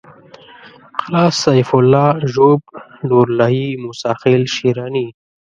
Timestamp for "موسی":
3.83-4.11